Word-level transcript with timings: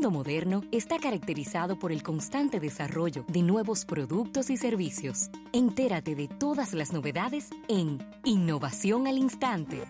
mundo 0.00 0.18
moderno 0.18 0.64
está 0.72 0.98
caracterizado 0.98 1.78
por 1.78 1.92
el 1.92 2.02
constante 2.02 2.58
desarrollo 2.58 3.22
de 3.28 3.42
nuevos 3.42 3.84
productos 3.84 4.48
y 4.48 4.56
servicios. 4.56 5.28
Entérate 5.52 6.14
de 6.14 6.26
todas 6.26 6.72
las 6.72 6.94
novedades 6.94 7.50
en 7.68 7.98
Innovación 8.24 9.06
al 9.06 9.18
Instante. 9.18 9.82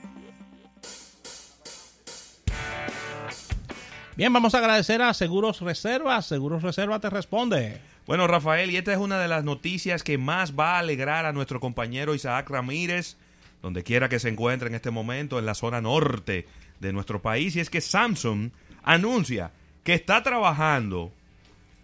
Bien, 4.17 4.33
vamos 4.33 4.53
a 4.57 4.59
agradecer 4.59 5.01
a 5.01 5.15
Seguros 5.15 5.61
Reserva. 5.61 6.21
Seguros 6.23 6.65
Reserva 6.65 6.99
te 6.99 7.09
responde. 7.09 7.81
Bueno, 8.05 8.27
Rafael, 8.27 8.73
y 8.73 8.79
esta 8.79 8.93
es 8.93 8.99
una 8.99 9.21
de 9.21 9.29
las 9.29 9.45
noticias 9.45 10.03
que 10.03 10.19
más 10.19 10.59
va 10.59 10.75
a 10.75 10.79
alegrar 10.81 11.25
a 11.25 11.33
nuestro 11.33 11.61
compañero 11.61 12.17
Isaac 12.17 12.51
Ramírez, 12.51 13.17
donde 13.63 13.85
quiera 13.85 14.09
que 14.09 14.19
se 14.19 14.31
encuentre 14.31 14.71
en 14.71 14.75
este 14.75 14.91
momento, 14.91 15.39
en 15.39 15.47
la 15.47 15.55
zona 15.55 15.81
norte 15.81 16.49
de 16.81 16.93
nuestro 16.93 17.23
país, 17.23 17.55
y 17.55 17.61
es 17.61 17.71
que 17.71 17.81
Samsung 17.81 18.51
anuncia 18.83 19.53
que 19.91 19.95
está 19.97 20.23
trabajando 20.23 21.13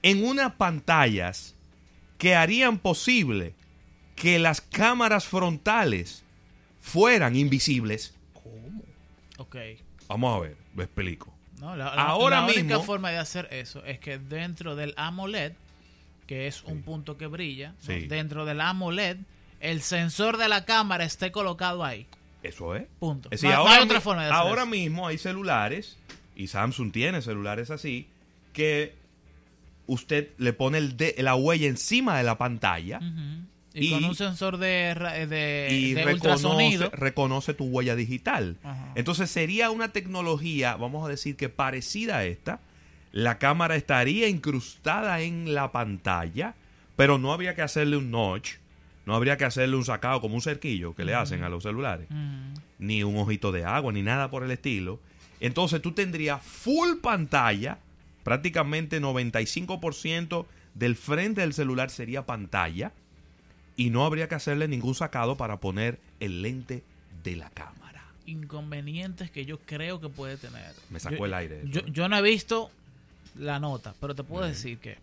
en 0.02 0.24
unas 0.24 0.52
pantallas 0.52 1.56
que 2.18 2.36
harían 2.36 2.78
posible 2.78 3.52
que 4.14 4.38
las 4.38 4.60
cámaras 4.60 5.26
frontales 5.26 6.22
fueran 6.80 7.34
invisibles. 7.34 8.14
¿Cómo? 8.32 8.84
Ok. 9.38 9.56
Vamos 10.06 10.36
a 10.36 10.40
ver, 10.40 10.56
lo 10.76 10.84
explico. 10.84 11.34
No, 11.60 11.74
la, 11.74 11.88
Ahora 11.88 12.42
la 12.42 12.46
única 12.46 12.78
forma 12.78 13.10
de 13.10 13.18
hacer 13.18 13.48
eso 13.50 13.84
es 13.84 13.98
que 13.98 14.18
dentro 14.18 14.76
del 14.76 14.94
AMOLED, 14.96 15.54
que 16.28 16.46
es 16.46 16.62
un 16.62 16.82
punto 16.82 17.18
que 17.18 17.26
brilla, 17.26 17.74
dentro 18.06 18.44
del 18.44 18.60
AMOLED, 18.60 19.16
el 19.58 19.82
sensor 19.82 20.36
de 20.36 20.48
la 20.48 20.64
cámara 20.64 21.02
esté 21.02 21.32
colocado 21.32 21.82
ahí. 21.82 22.06
Eso 22.44 22.76
es. 22.76 22.86
Punto. 23.00 23.30
ahora, 23.52 23.72
hay 23.72 23.82
otra 23.82 24.00
forma 24.00 24.22
de 24.22 24.30
hacer 24.30 24.46
Ahora 24.46 24.64
mismo 24.64 25.08
hay 25.08 25.18
celulares 25.18 25.98
y 26.36 26.48
Samsung 26.48 26.92
tiene 26.92 27.22
celulares 27.22 27.70
así, 27.70 28.06
que 28.52 28.94
usted 29.86 30.30
le 30.38 30.52
pone 30.52 30.78
el 30.78 30.96
de, 30.96 31.14
la 31.18 31.34
huella 31.34 31.66
encima 31.66 32.16
de 32.18 32.24
la 32.24 32.38
pantalla. 32.38 33.00
y, 33.74 33.90
con 33.90 34.04
un 34.04 34.14
sensor 34.14 34.58
de, 34.58 34.94
de, 35.28 35.68
y 35.70 35.94
reconoce, 35.94 36.88
reconoce, 36.90 37.54
tu 37.54 37.64
huella 37.64 37.96
digital. 37.96 38.56
Entonces 38.94 39.30
sería 39.30 39.70
una 39.70 39.92
tecnología, 39.92 40.76
vamos 40.76 41.04
a 41.06 41.08
decir 41.08 41.36
que 41.36 41.48
parecida 41.48 42.18
a 42.18 42.24
esta. 42.24 42.60
La 43.12 43.38
cámara 43.38 43.76
estaría 43.76 44.28
incrustada 44.28 45.20
en 45.22 45.54
la 45.54 45.72
pantalla, 45.72 46.54
pero 46.96 47.18
no 47.18 47.32
habría 47.32 47.54
que 47.54 47.62
hacerle 47.62 47.96
un 47.96 48.10
notch, 48.10 48.56
no 49.06 49.14
habría 49.14 49.36
que 49.36 49.44
hacerle 49.44 49.76
un 49.76 49.84
sacado 49.84 50.20
como 50.20 50.34
un 50.34 50.42
cerquillo 50.42 50.94
que 50.94 51.04
le 51.04 51.14
hacen 51.14 51.44
a 51.44 51.48
los 51.48 51.62
celulares, 51.62 52.08
ni 52.78 53.04
un 53.04 53.16
ojito 53.16 53.52
de 53.52 53.64
agua, 53.64 53.92
ni 53.92 54.02
nada 54.02 54.30
por 54.30 54.42
el 54.42 54.50
estilo. 54.50 55.00
Entonces 55.40 55.82
tú 55.82 55.92
tendrías 55.92 56.42
full 56.42 56.98
pantalla, 57.02 57.78
prácticamente 58.24 59.00
95% 59.00 60.46
del 60.74 60.96
frente 60.96 61.40
del 61.40 61.54
celular 61.54 61.90
sería 61.90 62.26
pantalla 62.26 62.92
y 63.76 63.90
no 63.90 64.04
habría 64.04 64.28
que 64.28 64.34
hacerle 64.34 64.68
ningún 64.68 64.94
sacado 64.94 65.36
para 65.36 65.58
poner 65.58 65.98
el 66.20 66.42
lente 66.42 66.82
de 67.22 67.36
la 67.36 67.50
cámara. 67.50 68.04
Inconvenientes 68.26 69.30
que 69.30 69.44
yo 69.44 69.58
creo 69.58 70.00
que 70.00 70.08
puede 70.08 70.36
tener. 70.36 70.74
Me 70.90 70.98
sacó 70.98 71.26
el 71.26 71.34
aire. 71.34 71.62
Yo, 71.66 72.08
no 72.08 72.16
he 72.16 72.22
visto 72.22 72.70
la 73.38 73.60
nota, 73.60 73.94
pero 74.00 74.14
te 74.14 74.24
puedo 74.24 74.46
decir 74.46 74.78
que 74.78 74.98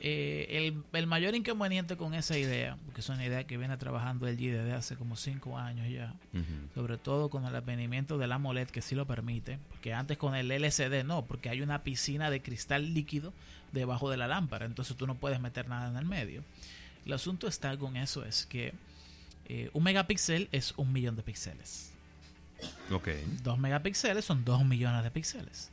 eh, 0.00 0.72
el, 0.92 1.06
mayor 1.06 1.34
inconveniente 1.34 1.96
con 1.96 2.14
esa 2.14 2.38
idea, 2.38 2.76
porque 2.84 3.00
es 3.00 3.08
una 3.08 3.24
idea 3.24 3.44
que 3.44 3.56
viene 3.56 3.76
trabajando 3.76 4.28
el 4.28 4.38
G 4.38 4.52
desde 4.52 4.72
hace 4.72 4.96
como 4.96 5.16
cinco 5.16 5.58
años 5.58 5.88
ya, 5.90 6.14
sobre 6.74 6.98
todo 6.98 7.30
con 7.30 7.44
el 7.44 7.54
advenimiento 7.54 8.16
del 8.16 8.30
AMOLED 8.30 8.68
que 8.68 8.80
sí 8.80 8.94
lo 8.94 9.06
permite, 9.06 9.58
porque 9.68 9.94
antes 9.94 10.16
con 10.16 10.36
el 10.36 10.50
LCD 10.52 11.04
no, 11.04 11.24
porque 11.24 11.48
hay 11.48 11.62
una 11.62 11.82
piscina 11.82 12.30
de 12.30 12.40
cristal 12.42 12.94
líquido 12.94 13.32
debajo 13.72 14.08
de 14.08 14.16
la 14.16 14.28
lámpara, 14.28 14.66
entonces 14.66 14.96
tú 14.96 15.06
no 15.06 15.16
puedes 15.16 15.40
meter 15.40 15.68
nada 15.68 15.90
en 15.90 15.96
el 15.96 16.04
medio. 16.04 16.44
El 17.04 17.12
asunto 17.12 17.48
está 17.48 17.76
con 17.76 17.96
eso 17.96 18.24
es 18.24 18.46
que 18.46 18.74
eh, 19.46 19.70
un 19.72 19.82
megapíxel 19.82 20.48
es 20.52 20.74
un 20.76 20.92
millón 20.92 21.16
de 21.16 21.22
píxeles. 21.22 21.92
Ok. 22.92 23.08
Dos 23.42 23.58
megapíxeles 23.58 24.24
son 24.24 24.44
dos 24.44 24.64
millones 24.64 25.02
de 25.02 25.10
píxeles 25.10 25.70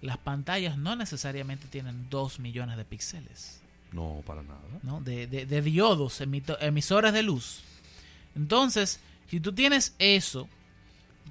las 0.00 0.18
pantallas 0.18 0.78
no 0.78 0.96
necesariamente 0.96 1.66
tienen 1.68 2.08
2 2.10 2.38
millones 2.38 2.76
de 2.76 2.84
píxeles. 2.84 3.60
No, 3.92 4.22
para 4.26 4.42
nada. 4.42 4.60
¿no? 4.82 5.00
De, 5.00 5.26
de, 5.26 5.62
diodos, 5.62 6.20
emisores 6.20 7.12
de 7.12 7.22
luz. 7.22 7.62
Entonces, 8.36 9.00
si 9.28 9.40
tú 9.40 9.52
tienes 9.52 9.94
eso, 9.98 10.48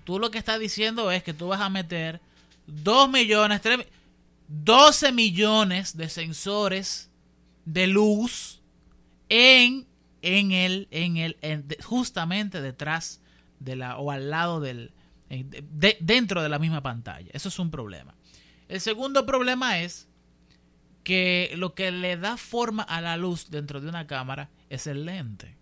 tú 0.03 0.19
lo 0.19 0.29
que 0.29 0.37
estás 0.37 0.59
diciendo 0.59 1.11
es 1.11 1.23
que 1.23 1.33
tú 1.33 1.47
vas 1.47 1.61
a 1.61 1.69
meter 1.69 2.21
2 2.67 3.09
millones, 3.09 3.61
3, 3.61 3.85
12 4.47 5.11
millones 5.13 5.95
de 5.95 6.09
sensores 6.09 7.09
de 7.65 7.87
luz 7.87 8.61
en, 9.29 9.87
en 10.21 10.51
el, 10.51 10.87
en 10.91 11.17
el, 11.17 11.37
justamente 11.83 12.61
detrás 12.61 13.21
de 13.59 13.75
la, 13.75 13.97
o 13.97 14.11
al 14.11 14.29
lado 14.29 14.59
del, 14.59 14.91
dentro 15.99 16.41
de 16.41 16.49
la 16.49 16.59
misma 16.59 16.81
pantalla. 16.81 17.29
Eso 17.33 17.49
es 17.49 17.59
un 17.59 17.71
problema. 17.71 18.15
El 18.69 18.79
segundo 18.79 19.25
problema 19.25 19.79
es 19.79 20.07
que 21.03 21.51
lo 21.55 21.73
que 21.73 21.91
le 21.91 22.17
da 22.17 22.37
forma 22.37 22.83
a 22.83 23.01
la 23.01 23.17
luz 23.17 23.49
dentro 23.49 23.81
de 23.81 23.89
una 23.89 24.05
cámara 24.05 24.49
es 24.69 24.85
el 24.85 25.05
lente. 25.05 25.57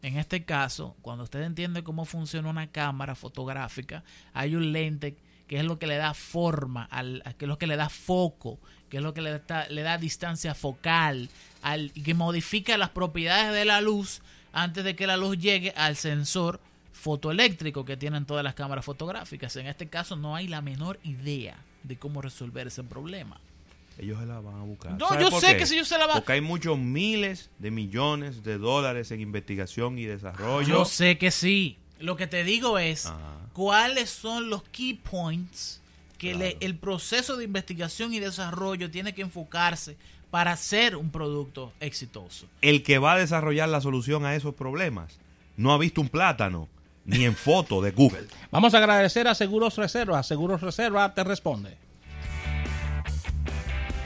En 0.00 0.16
este 0.16 0.44
caso, 0.44 0.96
cuando 1.02 1.24
usted 1.24 1.42
entiende 1.42 1.82
cómo 1.82 2.04
funciona 2.04 2.48
una 2.48 2.68
cámara 2.68 3.14
fotográfica, 3.14 4.04
hay 4.32 4.54
un 4.54 4.72
lente 4.72 5.16
que 5.48 5.58
es 5.58 5.64
lo 5.64 5.78
que 5.78 5.86
le 5.88 5.96
da 5.96 6.14
forma, 6.14 6.88
que 7.36 7.44
es 7.44 7.48
lo 7.48 7.58
que 7.58 7.66
le 7.66 7.76
da 7.76 7.88
foco, 7.88 8.60
que 8.88 8.98
es 8.98 9.02
lo 9.02 9.12
que 9.12 9.20
le 9.20 9.82
da, 9.82 9.98
distancia 9.98 10.54
focal, 10.54 11.28
que 12.04 12.14
modifica 12.14 12.78
las 12.78 12.90
propiedades 12.90 13.52
de 13.52 13.64
la 13.64 13.80
luz 13.80 14.22
antes 14.52 14.84
de 14.84 14.94
que 14.94 15.06
la 15.06 15.16
luz 15.16 15.36
llegue 15.38 15.72
al 15.76 15.96
sensor 15.96 16.60
fotoeléctrico 16.92 17.84
que 17.84 17.96
tienen 17.96 18.26
todas 18.26 18.44
las 18.44 18.54
cámaras 18.54 18.84
fotográficas. 18.84 19.56
En 19.56 19.66
este 19.66 19.88
caso 19.88 20.16
no 20.16 20.36
hay 20.36 20.48
la 20.48 20.60
menor 20.60 20.98
idea 21.04 21.56
de 21.82 21.96
cómo 21.96 22.22
resolver 22.22 22.66
ese 22.66 22.84
problema. 22.84 23.40
Ellos 23.98 24.18
se 24.20 24.26
la 24.26 24.40
van 24.40 24.54
a 24.54 24.62
buscar. 24.62 24.92
No, 24.98 25.18
yo 25.20 25.38
sé 25.38 25.56
que 25.56 25.66
si 25.66 25.74
ellos 25.74 25.88
se 25.88 25.98
la 25.98 26.06
van 26.06 26.16
Porque 26.16 26.32
hay 26.32 26.40
muchos 26.40 26.78
miles 26.78 27.50
de 27.58 27.70
millones 27.70 28.42
de 28.42 28.58
dólares 28.58 29.10
en 29.10 29.20
investigación 29.20 29.98
y 29.98 30.04
desarrollo. 30.04 30.68
Yo 30.68 30.84
sé 30.84 31.18
que 31.18 31.30
sí. 31.30 31.76
Lo 31.98 32.16
que 32.16 32.26
te 32.26 32.42
digo 32.42 32.78
es 32.78 33.12
cuáles 33.52 34.10
son 34.10 34.50
los 34.50 34.62
key 34.64 34.94
points 34.94 35.80
que 36.18 36.56
el 36.60 36.76
proceso 36.76 37.36
de 37.36 37.44
investigación 37.44 38.14
y 38.14 38.20
desarrollo 38.20 38.90
tiene 38.90 39.12
que 39.12 39.22
enfocarse 39.22 39.96
para 40.30 40.52
hacer 40.52 40.96
un 40.96 41.10
producto 41.10 41.72
exitoso. 41.80 42.46
El 42.62 42.82
que 42.82 42.98
va 42.98 43.12
a 43.12 43.18
desarrollar 43.18 43.68
la 43.68 43.80
solución 43.80 44.24
a 44.24 44.34
esos 44.34 44.54
problemas 44.54 45.18
no 45.56 45.72
ha 45.72 45.78
visto 45.78 46.00
un 46.00 46.08
plátano 46.08 46.68
ni 47.04 47.24
en 47.24 47.34
foto 47.34 47.80
de 47.80 47.90
Google. 47.90 48.28
Vamos 48.50 48.74
a 48.74 48.78
agradecer 48.78 49.28
a 49.28 49.34
Seguros 49.34 49.76
Reserva. 49.76 50.22
Seguros 50.22 50.60
Reserva 50.60 51.14
te 51.14 51.24
responde. 51.24 51.81